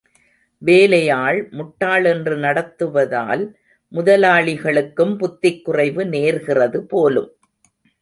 [0.61, 3.43] வேலையாள் முட்டாள் என்று நடத்துவதால்
[3.91, 7.31] முதலாளிகளுக்கும் புத்திக் குறைவு நேர்கிறது போலும்.